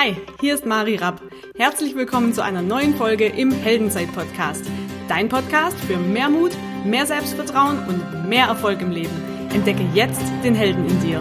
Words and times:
Hi, 0.00 0.14
hier 0.40 0.54
ist 0.54 0.64
Mari 0.64 0.94
Rapp. 0.94 1.20
Herzlich 1.56 1.96
willkommen 1.96 2.32
zu 2.32 2.44
einer 2.44 2.62
neuen 2.62 2.94
Folge 2.94 3.26
im 3.26 3.50
Heldenzeit-Podcast. 3.50 4.64
Dein 5.08 5.28
Podcast 5.28 5.76
für 5.80 5.96
mehr 5.96 6.28
Mut, 6.28 6.52
mehr 6.84 7.04
Selbstvertrauen 7.04 7.80
und 7.88 8.28
mehr 8.28 8.46
Erfolg 8.46 8.80
im 8.80 8.92
Leben. 8.92 9.10
Entdecke 9.52 9.84
jetzt 9.94 10.22
den 10.44 10.54
Helden 10.54 10.86
in 10.86 11.00
dir. 11.00 11.20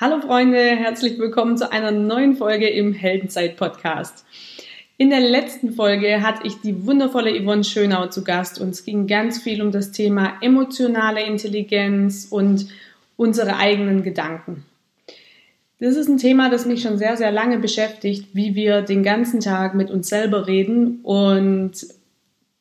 Hallo 0.00 0.20
Freunde, 0.20 0.58
herzlich 0.58 1.16
willkommen 1.20 1.56
zu 1.56 1.70
einer 1.70 1.92
neuen 1.92 2.34
Folge 2.34 2.68
im 2.68 2.92
Heldenzeit-Podcast. 2.92 4.24
In 5.00 5.08
der 5.08 5.20
letzten 5.20 5.72
Folge 5.72 6.20
hatte 6.20 6.46
ich 6.46 6.60
die 6.60 6.84
wundervolle 6.84 7.32
Yvonne 7.32 7.64
Schönau 7.64 8.08
zu 8.08 8.22
Gast 8.22 8.60
und 8.60 8.68
es 8.68 8.84
ging 8.84 9.06
ganz 9.06 9.38
viel 9.38 9.62
um 9.62 9.72
das 9.72 9.92
Thema 9.92 10.34
emotionale 10.42 11.24
Intelligenz 11.24 12.26
und 12.28 12.66
unsere 13.16 13.56
eigenen 13.56 14.02
Gedanken. 14.02 14.66
Das 15.78 15.96
ist 15.96 16.10
ein 16.10 16.18
Thema, 16.18 16.50
das 16.50 16.66
mich 16.66 16.82
schon 16.82 16.98
sehr, 16.98 17.16
sehr 17.16 17.32
lange 17.32 17.58
beschäftigt, 17.58 18.26
wie 18.34 18.54
wir 18.54 18.82
den 18.82 19.02
ganzen 19.02 19.40
Tag 19.40 19.74
mit 19.74 19.90
uns 19.90 20.10
selber 20.10 20.46
reden 20.46 21.00
und 21.02 21.72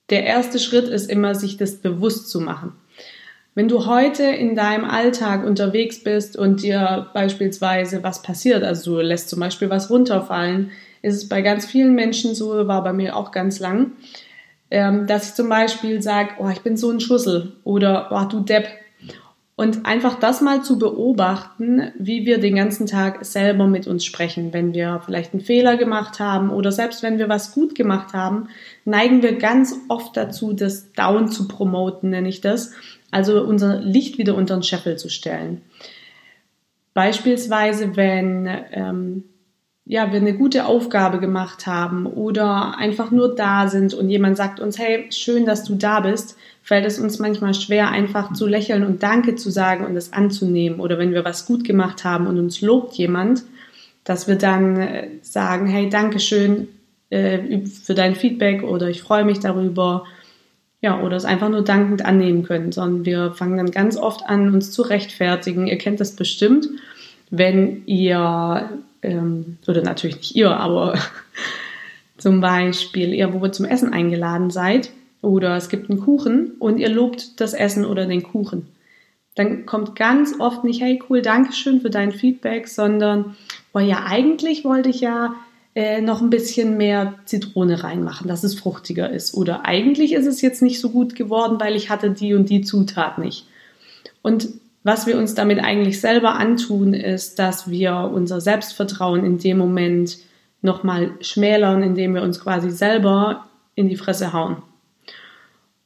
der 0.10 0.24
erste 0.24 0.60
Schritt 0.60 0.88
ist 0.88 1.12
immer, 1.12 1.36
sich 1.36 1.58
das 1.58 1.76
bewusst 1.76 2.30
zu 2.30 2.40
machen. 2.40 2.72
Wenn 3.54 3.68
du 3.68 3.86
heute 3.86 4.24
in 4.24 4.56
deinem 4.56 4.86
Alltag 4.86 5.46
unterwegs 5.46 6.06
bist 6.06 6.38
und 6.38 6.64
dir 6.64 7.10
beispielsweise 7.14 8.02
was 8.02 8.22
passiert, 8.22 8.64
also 8.64 8.96
du 8.96 9.02
lässt 9.02 9.28
zum 9.28 9.42
Beispiel 9.42 9.70
was 9.70 9.90
runterfallen, 9.90 10.72
ist 11.02 11.16
es 11.16 11.30
bei 11.30 11.42
ganz 11.42 11.66
vielen 11.66 11.96
Menschen 11.96 12.36
so, 12.36 12.68
war 12.68 12.84
bei 12.84 12.94
mir 12.94 13.16
auch 13.16 13.32
ganz 13.32 13.60
lang, 13.60 13.94
ähm, 14.72 15.08
dass 15.08 15.30
ich 15.30 15.36
zum 15.36 15.50
Beispiel 15.50 16.02
sage, 16.02 16.32
oh, 16.40 16.50
ich 16.50 16.62
bin 16.62 16.78
so 16.78 16.92
ein 16.92 17.00
Schussel 17.00 17.54
oder 17.64 18.10
oh, 18.12 18.26
du 18.30 18.42
Depp. 18.42 18.68
Und 19.56 19.86
einfach 19.86 20.18
das 20.18 20.40
mal 20.40 20.64
zu 20.64 20.80
beobachten, 20.80 21.92
wie 22.00 22.26
wir 22.26 22.40
den 22.40 22.56
ganzen 22.56 22.88
Tag 22.88 23.26
selber 23.26 23.68
mit 23.68 23.88
uns 23.88 24.06
sprechen. 24.06 24.54
Wenn 24.54 24.74
wir 24.74 25.02
vielleicht 25.06 25.34
einen 25.34 25.42
Fehler 25.42 25.76
gemacht 25.76 26.22
haben 26.22 26.50
oder 26.50 26.72
selbst 26.72 27.04
wenn 27.04 27.18
wir 27.18 27.28
was 27.28 27.52
gut 27.52 27.76
gemacht 27.76 28.14
haben, 28.14 28.48
neigen 28.86 29.22
wir 29.22 29.38
ganz 29.38 29.76
oft 29.90 30.16
dazu, 30.16 30.54
das 30.54 30.94
Down 30.94 31.28
zu 31.28 31.50
promoten, 31.50 32.12
nenne 32.12 32.30
ich 32.30 32.40
das. 32.40 32.72
Also 33.12 33.44
unser 33.44 33.82
Licht 33.82 34.18
wieder 34.18 34.36
unter 34.36 34.56
den 34.56 34.64
Scheffel 34.64 34.98
zu 34.98 35.10
stellen. 35.10 35.62
Beispielsweise, 36.94 37.98
wenn 37.98 38.50
ähm, 38.72 39.24
ja, 39.90 40.12
wir 40.12 40.20
eine 40.20 40.36
gute 40.36 40.68
Aufgabe 40.68 41.20
gemacht 41.20 41.66
haben 41.66 42.06
oder 42.06 42.78
einfach 42.78 43.10
nur 43.10 43.34
da 43.34 43.68
sind 43.68 43.96
und 43.96 44.08
jemand 44.08 44.38
sagt 44.38 44.60
uns, 44.60 44.78
hey, 44.78 45.08
schön, 45.10 45.48
dass 45.48 45.64
du 45.64 45.74
da 45.74 46.02
bist, 46.02 46.38
fällt 46.62 46.86
es 46.86 47.00
uns 47.00 47.18
manchmal 47.18 47.56
schwer, 47.56 47.90
einfach 47.90 48.32
zu 48.34 48.46
lächeln 48.46 48.84
und 48.84 49.02
Danke 49.02 49.36
zu 49.36 49.50
sagen 49.50 49.86
und 49.86 49.96
es 49.96 50.14
anzunehmen. 50.14 50.80
Oder 50.80 51.00
wenn 51.00 51.12
wir 51.12 51.26
was 51.26 51.48
gut 51.48 51.64
gemacht 51.64 52.04
haben 52.04 52.28
und 52.28 52.38
uns 52.38 52.62
lobt 52.62 52.94
jemand, 52.94 53.42
dass 54.04 54.28
wir 54.28 54.36
dann 54.36 54.78
äh, 54.78 55.08
sagen, 55.24 55.66
hey, 55.66 55.90
danke 55.90 56.20
schön 56.20 56.68
äh, 57.10 57.66
für 57.66 57.96
dein 57.96 58.14
Feedback 58.14 58.62
oder 58.62 58.90
ich 58.90 59.02
freue 59.02 59.26
mich 59.26 59.40
darüber. 59.40 60.06
Ja, 60.82 61.02
oder 61.02 61.18
es 61.18 61.26
einfach 61.26 61.50
nur 61.50 61.64
dankend 61.64 62.06
annehmen 62.06 62.44
können, 62.44 62.72
sondern 62.72 63.06
wir 63.06 63.32
fangen 63.32 63.58
dann 63.58 63.72
ganz 63.72 63.98
oft 63.98 64.30
an, 64.30 64.54
uns 64.54 64.70
zu 64.72 64.84
rechtfertigen. 64.84 65.66
Ihr 65.66 65.80
kennt 65.80 66.00
das 66.00 66.16
bestimmt, 66.16 66.70
wenn 67.32 67.88
ihr 67.88 68.70
ähm, 69.02 69.58
oder 69.68 69.82
natürlich 69.82 70.18
nicht 70.18 70.36
ihr, 70.36 70.52
aber 70.52 70.98
zum 72.18 72.42
Beispiel 72.42 73.14
ihr, 73.14 73.34
wo 73.34 73.46
ihr 73.46 73.52
zum 73.52 73.66
Essen 73.66 73.94
eingeladen 73.94 74.50
seid 74.50 74.92
oder 75.22 75.56
es 75.56 75.70
gibt 75.70 75.90
einen 75.90 76.00
Kuchen 76.00 76.52
und 76.60 76.78
ihr 76.78 76.90
lobt 76.90 77.40
das 77.42 77.54
Essen 77.54 77.86
oder 77.86 78.06
den 78.06 78.24
Kuchen. 78.24 78.68
Dann 79.36 79.66
kommt 79.66 79.96
ganz 79.96 80.40
oft 80.40 80.64
nicht, 80.64 80.82
hey 80.82 81.02
cool, 81.10 81.22
danke 81.22 81.54
schön 81.54 81.82
für 81.82 81.90
dein 81.90 82.12
Feedback, 82.12 82.68
sondern, 82.68 83.38
boah 83.72 83.82
ja, 83.82 84.04
eigentlich 84.06 84.66
wollte 84.66 84.90
ich 84.90 85.02
ja 85.02 85.36
äh, 85.76 86.02
noch 86.02 86.22
ein 86.22 86.30
bisschen 86.30 86.78
mehr 86.78 87.14
Zitrone 87.26 87.84
reinmachen, 87.84 88.28
dass 88.28 88.44
es 88.44 88.60
fruchtiger 88.60 89.10
ist. 89.10 89.34
Oder 89.36 89.66
eigentlich 89.66 90.14
ist 90.14 90.26
es 90.26 90.42
jetzt 90.42 90.62
nicht 90.62 90.82
so 90.82 90.90
gut 90.90 91.16
geworden, 91.16 91.58
weil 91.60 91.76
ich 91.76 91.90
hatte 91.90 92.12
die 92.12 92.34
und 92.34 92.50
die 92.50 92.62
Zutat 92.62 93.18
nicht. 93.18 93.46
Und 94.22 94.50
was 94.90 95.06
wir 95.06 95.20
uns 95.20 95.36
damit 95.36 95.60
eigentlich 95.60 96.02
selber 96.02 96.34
antun, 96.34 96.96
ist, 96.96 97.38
dass 97.38 97.70
wir 97.70 98.10
unser 98.12 98.42
Selbstvertrauen 98.42 99.24
in 99.24 99.38
dem 99.38 99.60
Moment 99.60 100.18
nochmal 100.64 101.12
schmälern, 101.22 101.84
indem 101.84 102.16
wir 102.16 102.24
uns 102.24 102.40
quasi 102.40 102.72
selber 102.72 103.46
in 103.76 103.88
die 103.88 103.98
Fresse 103.98 104.34
hauen. 104.34 104.64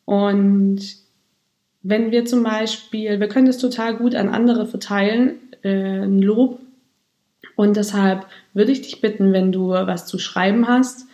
Und 0.05 0.79
wenn 1.81 2.11
wir 2.11 2.23
zum 2.23 2.43
Beispiel, 2.43 3.19
wir 3.19 3.27
können 3.27 3.47
das 3.47 3.57
total 3.57 3.97
gut 3.97 4.15
an 4.15 4.29
andere 4.29 4.67
verteilen, 4.67 5.33
äh, 5.63 6.03
ein 6.03 6.19
Lob. 6.19 6.61
Und 7.57 7.75
deshalb 7.75 8.25
würde 8.53 8.71
ich 8.71 8.83
dich 8.83 9.01
bitten, 9.01 9.33
wenn 9.33 9.51
du 9.51 9.71
was 9.71 10.05
zu 10.05 10.17
schreiben 10.17 10.65
hast, 10.65 11.07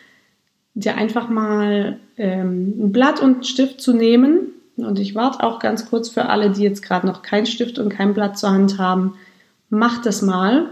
dir 0.75 0.95
einfach 0.95 1.27
mal 1.27 1.99
ähm, 2.17 2.85
ein 2.85 2.91
Blatt 2.91 3.19
und 3.19 3.33
einen 3.33 3.43
Stift 3.45 3.81
zu 3.81 3.93
nehmen 3.93 4.53
und 4.85 4.99
ich 4.99 5.15
warte 5.15 5.43
auch 5.43 5.59
ganz 5.59 5.89
kurz 5.89 6.09
für 6.09 6.25
alle, 6.25 6.51
die 6.51 6.63
jetzt 6.63 6.81
gerade 6.81 7.07
noch 7.07 7.21
kein 7.21 7.45
Stift 7.45 7.79
und 7.79 7.89
kein 7.89 8.13
Blatt 8.13 8.37
zur 8.37 8.51
Hand 8.51 8.77
haben. 8.77 9.15
Macht 9.69 10.05
das 10.05 10.21
mal. 10.21 10.69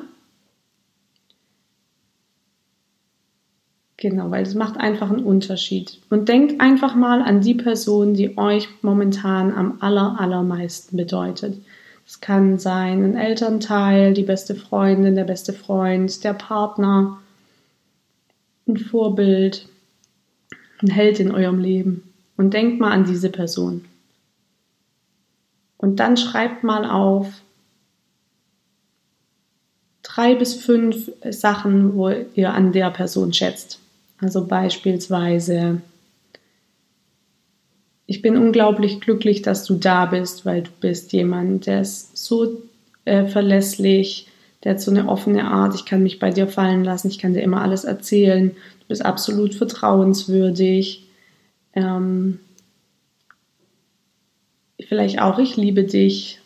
Genau, 3.98 4.30
weil 4.30 4.44
es 4.44 4.54
macht 4.54 4.78
einfach 4.78 5.10
einen 5.10 5.24
Unterschied. 5.24 6.00
Und 6.12 6.30
denkt 6.30 6.62
einfach 6.62 6.94
mal 6.94 7.22
an 7.22 7.42
die 7.42 7.56
Person, 7.56 8.14
die 8.14 8.38
euch 8.38 8.70
momentan 8.84 9.52
am 9.54 9.78
aller, 9.82 10.20
allermeisten 10.20 10.98
bedeutet. 10.98 11.58
Es 12.06 12.22
kann 12.22 12.60
sein 12.60 13.04
ein 13.04 13.18
Elternteil, 13.18 14.14
die 14.14 14.24
beste 14.24 14.54
Freundin, 14.56 15.16
der 15.16 15.26
beste 15.26 15.52
Freund, 15.52 16.24
der 16.24 16.34
Partner, 16.34 17.20
ein 18.68 18.78
Vorbild, 18.78 19.68
ein 20.82 20.90
Held 20.90 21.20
in 21.20 21.32
eurem 21.32 21.60
Leben. 21.60 22.04
Und 22.38 22.54
denkt 22.54 22.80
mal 22.80 22.92
an 22.92 23.06
diese 23.06 23.32
Person. 23.32 23.86
Und 25.78 25.98
dann 25.98 26.18
schreibt 26.18 26.64
mal 26.64 26.90
auf 26.90 27.28
drei 30.02 30.36
bis 30.36 30.56
fünf 30.56 31.12
Sachen, 31.30 31.96
wo 31.96 32.10
ihr 32.10 32.54
an 32.54 32.72
der 32.72 32.90
Person 32.90 33.34
schätzt. 33.34 33.80
Also 34.20 34.46
beispielsweise, 34.46 35.82
ich 38.08 38.22
bin 38.22 38.36
unglaublich 38.36 39.00
glücklich, 39.00 39.44
dass 39.44 39.66
du 39.66 39.76
da 39.76 40.08
bist, 40.08 40.46
weil 40.46 40.64
du 40.64 40.72
bist 40.80 41.14
jemand, 41.14 41.68
der 41.68 41.82
ist 41.82 42.18
so 42.18 42.64
äh, 43.06 43.26
verlässlich, 43.26 44.28
der 44.64 44.72
hat 44.74 44.82
so 44.82 44.90
eine 44.90 45.08
offene 45.08 45.44
Art, 45.44 45.76
ich 45.76 45.86
kann 45.86 46.02
mich 46.02 46.18
bei 46.18 46.32
dir 46.32 46.48
fallen 46.48 46.84
lassen, 46.84 47.10
ich 47.10 47.20
kann 47.20 47.34
dir 47.34 47.42
immer 47.42 47.62
alles 47.62 47.84
erzählen, 47.84 48.50
du 48.50 48.86
bist 48.88 49.06
absolut 49.06 49.54
vertrauenswürdig. 49.54 51.06
Ähm, 51.74 52.40
vielleicht 54.86 55.20
auch 55.20 55.40
ich 55.40 55.58
liebe 55.58 55.84
dich 55.84 56.40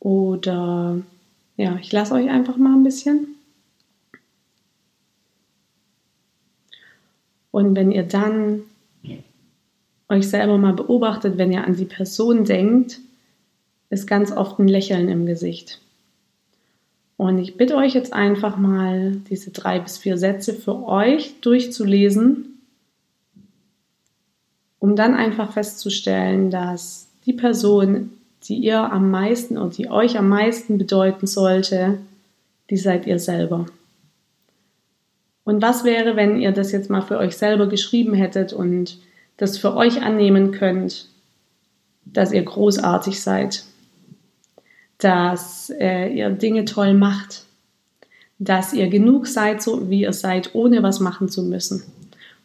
oder 0.00 1.00
ja, 1.56 1.76
ich 1.80 1.90
lasse 1.92 2.14
euch 2.14 2.28
einfach 2.28 2.56
mal 2.56 2.74
ein 2.74 2.84
bisschen. 2.84 3.28
Und 7.50 7.74
wenn 7.74 7.90
ihr 7.90 8.04
dann 8.04 8.62
euch 10.08 10.28
selber 10.28 10.58
mal 10.58 10.74
beobachtet, 10.74 11.38
wenn 11.38 11.52
ihr 11.52 11.64
an 11.64 11.76
die 11.76 11.84
Person 11.84 12.44
denkt, 12.44 13.00
ist 13.90 14.06
ganz 14.06 14.32
oft 14.32 14.58
ein 14.58 14.68
Lächeln 14.68 15.08
im 15.08 15.26
Gesicht. 15.26 15.80
Und 17.16 17.38
ich 17.38 17.56
bitte 17.56 17.76
euch 17.76 17.94
jetzt 17.94 18.12
einfach 18.12 18.56
mal, 18.56 19.16
diese 19.28 19.50
drei 19.50 19.80
bis 19.80 19.98
vier 19.98 20.16
Sätze 20.16 20.54
für 20.54 20.86
euch 20.86 21.40
durchzulesen, 21.40 22.60
um 24.78 24.94
dann 24.94 25.14
einfach 25.14 25.52
festzustellen, 25.52 26.52
dass 26.52 27.07
die 27.28 27.34
Person, 27.34 28.10
die 28.44 28.56
ihr 28.56 28.90
am 28.90 29.10
meisten 29.10 29.58
und 29.58 29.76
die 29.76 29.90
euch 29.90 30.16
am 30.16 30.30
meisten 30.30 30.78
bedeuten 30.78 31.26
sollte, 31.26 31.98
die 32.70 32.78
seid 32.78 33.06
ihr 33.06 33.18
selber. 33.18 33.66
Und 35.44 35.60
was 35.60 35.84
wäre, 35.84 36.16
wenn 36.16 36.40
ihr 36.40 36.52
das 36.52 36.72
jetzt 36.72 36.88
mal 36.88 37.02
für 37.02 37.18
euch 37.18 37.36
selber 37.36 37.68
geschrieben 37.68 38.14
hättet 38.14 38.54
und 38.54 38.98
das 39.36 39.58
für 39.58 39.76
euch 39.76 40.00
annehmen 40.00 40.52
könnt, 40.52 41.08
dass 42.06 42.32
ihr 42.32 42.42
großartig 42.42 43.20
seid, 43.20 43.64
dass 44.96 45.70
äh, 45.78 46.08
ihr 46.08 46.30
Dinge 46.30 46.64
toll 46.64 46.94
macht, 46.94 47.44
dass 48.38 48.72
ihr 48.72 48.88
genug 48.88 49.26
seid, 49.26 49.62
so 49.62 49.90
wie 49.90 50.02
ihr 50.02 50.14
seid, 50.14 50.54
ohne 50.54 50.82
was 50.82 50.98
machen 50.98 51.28
zu 51.28 51.42
müssen. 51.42 51.82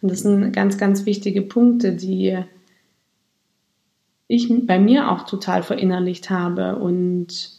Und 0.01 0.11
das 0.11 0.19
sind 0.19 0.51
ganz, 0.51 0.77
ganz 0.77 1.05
wichtige 1.05 1.41
Punkte, 1.41 1.93
die 1.93 2.37
ich 4.27 4.51
bei 4.65 4.79
mir 4.79 5.11
auch 5.11 5.25
total 5.25 5.63
verinnerlicht 5.63 6.29
habe. 6.29 6.77
Und 6.77 7.51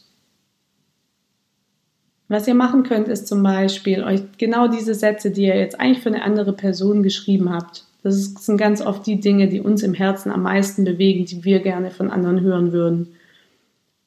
was 2.27 2.47
ihr 2.47 2.55
machen 2.55 2.83
könnt, 2.83 3.07
ist 3.07 3.27
zum 3.27 3.43
Beispiel 3.43 4.03
euch 4.03 4.21
genau 4.37 4.67
diese 4.67 4.95
Sätze, 4.95 5.31
die 5.31 5.43
ihr 5.43 5.57
jetzt 5.57 5.79
eigentlich 5.79 6.01
für 6.01 6.09
eine 6.09 6.23
andere 6.23 6.53
Person 6.53 7.03
geschrieben 7.03 7.51
habt, 7.53 7.85
Das 8.03 8.23
sind 8.23 8.57
ganz 8.57 8.81
oft 8.81 9.05
die 9.05 9.19
Dinge, 9.19 9.47
die 9.47 9.61
uns 9.61 9.83
im 9.83 9.93
Herzen 9.93 10.31
am 10.31 10.43
meisten 10.43 10.83
bewegen, 10.83 11.25
die 11.25 11.43
wir 11.43 11.59
gerne 11.59 11.91
von 11.91 12.11
anderen 12.11 12.41
hören 12.41 12.71
würden. 12.71 13.15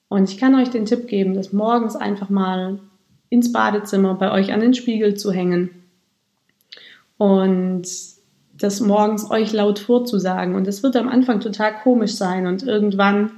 Und 0.08 0.30
ich 0.30 0.38
kann 0.38 0.54
euch 0.54 0.70
den 0.70 0.86
Tipp 0.86 1.06
geben, 1.06 1.34
das 1.34 1.52
morgens 1.52 1.96
einfach 1.96 2.30
mal 2.30 2.78
ins 3.28 3.52
Badezimmer 3.52 4.14
bei 4.14 4.32
euch 4.32 4.52
an 4.52 4.60
den 4.60 4.74
Spiegel 4.74 5.14
zu 5.14 5.32
hängen 5.32 5.70
und 7.18 7.86
das 8.58 8.80
morgens 8.80 9.30
euch 9.30 9.52
laut 9.52 9.78
vorzusagen. 9.78 10.54
Und 10.54 10.66
das 10.66 10.82
wird 10.82 10.96
am 10.96 11.08
Anfang 11.08 11.40
total 11.40 11.74
komisch 11.82 12.14
sein 12.14 12.46
und 12.46 12.62
irgendwann 12.62 13.30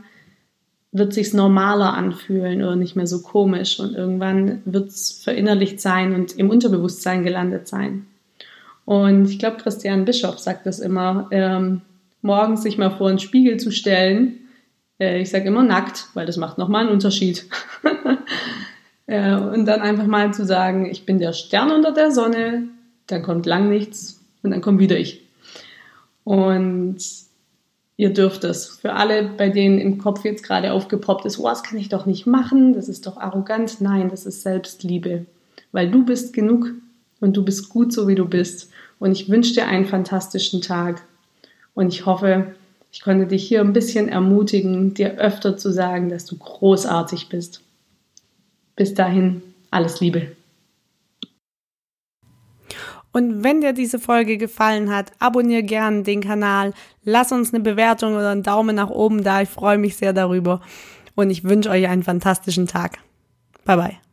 wird 0.92 1.12
sich's 1.12 1.32
normaler 1.32 1.94
anfühlen 1.94 2.62
oder 2.62 2.74
nicht 2.74 2.96
mehr 2.96 3.06
so 3.06 3.22
komisch 3.22 3.78
und 3.78 3.94
irgendwann 3.94 4.62
wird's 4.64 5.22
verinnerlicht 5.22 5.80
sein 5.80 6.14
und 6.14 6.36
im 6.36 6.50
Unterbewusstsein 6.50 7.22
gelandet 7.22 7.68
sein. 7.68 8.06
Und 8.84 9.26
ich 9.30 9.38
glaube, 9.38 9.58
Christian 9.58 10.04
Bischof 10.04 10.40
sagt 10.40 10.66
das 10.66 10.80
immer, 10.80 11.28
ähm, 11.30 11.82
morgens 12.22 12.62
sich 12.62 12.76
mal 12.76 12.90
vor 12.90 13.08
den 13.08 13.20
Spiegel 13.20 13.58
zu 13.58 13.70
stellen. 13.70 14.40
Äh, 14.98 15.20
ich 15.20 15.30
sage 15.30 15.46
immer 15.46 15.62
nackt, 15.62 16.08
weil 16.14 16.26
das 16.26 16.38
macht 16.38 16.58
nochmal 16.58 16.82
einen 16.82 16.92
Unterschied. 16.92 17.46
äh, 19.06 19.36
und 19.36 19.66
dann 19.66 19.80
einfach 19.80 20.06
mal 20.06 20.34
zu 20.34 20.44
sagen, 20.44 20.86
ich 20.86 21.06
bin 21.06 21.20
der 21.20 21.34
Stern 21.34 21.70
unter 21.70 21.92
der 21.92 22.10
Sonne, 22.10 22.64
dann 23.06 23.22
kommt 23.22 23.46
lang 23.46 23.68
nichts 23.68 24.19
und 24.42 24.50
dann 24.50 24.60
kommt 24.60 24.80
wieder 24.80 24.98
ich. 24.98 25.22
Und 26.24 26.98
ihr 27.96 28.12
dürft 28.12 28.44
es. 28.44 28.66
Für 28.66 28.94
alle, 28.94 29.24
bei 29.36 29.48
denen 29.48 29.78
im 29.78 29.98
Kopf 29.98 30.24
jetzt 30.24 30.42
gerade 30.42 30.72
aufgepoppt 30.72 31.26
ist, 31.26 31.38
oh, 31.38 31.48
das 31.48 31.62
kann 31.62 31.78
ich 31.78 31.88
doch 31.88 32.06
nicht 32.06 32.26
machen, 32.26 32.72
das 32.72 32.88
ist 32.88 33.06
doch 33.06 33.16
arrogant. 33.18 33.80
Nein, 33.80 34.08
das 34.08 34.26
ist 34.26 34.42
Selbstliebe. 34.42 35.26
Weil 35.72 35.90
du 35.90 36.04
bist 36.04 36.32
genug 36.32 36.72
und 37.20 37.36
du 37.36 37.44
bist 37.44 37.68
gut 37.68 37.92
so, 37.92 38.08
wie 38.08 38.14
du 38.14 38.26
bist. 38.26 38.70
Und 38.98 39.12
ich 39.12 39.28
wünsche 39.28 39.54
dir 39.54 39.66
einen 39.66 39.84
fantastischen 39.86 40.62
Tag. 40.62 41.02
Und 41.74 41.88
ich 41.88 42.06
hoffe, 42.06 42.54
ich 42.92 43.02
konnte 43.02 43.26
dich 43.26 43.46
hier 43.46 43.60
ein 43.60 43.72
bisschen 43.72 44.08
ermutigen, 44.08 44.94
dir 44.94 45.18
öfter 45.18 45.56
zu 45.56 45.70
sagen, 45.72 46.08
dass 46.08 46.24
du 46.24 46.36
großartig 46.36 47.28
bist. 47.28 47.62
Bis 48.76 48.94
dahin, 48.94 49.42
alles 49.70 50.00
Liebe. 50.00 50.32
Und 53.12 53.42
wenn 53.42 53.60
dir 53.60 53.72
diese 53.72 53.98
Folge 53.98 54.36
gefallen 54.36 54.94
hat, 54.94 55.12
abonniere 55.18 55.62
gern 55.62 56.04
den 56.04 56.20
Kanal, 56.20 56.72
lass 57.02 57.32
uns 57.32 57.52
eine 57.52 57.62
Bewertung 57.62 58.14
oder 58.14 58.30
einen 58.30 58.42
Daumen 58.42 58.76
nach 58.76 58.90
oben 58.90 59.24
da. 59.24 59.42
Ich 59.42 59.48
freue 59.48 59.78
mich 59.78 59.96
sehr 59.96 60.12
darüber. 60.12 60.60
Und 61.16 61.30
ich 61.30 61.44
wünsche 61.44 61.70
euch 61.70 61.88
einen 61.88 62.04
fantastischen 62.04 62.66
Tag. 62.66 62.98
Bye 63.64 63.76
bye. 63.76 64.09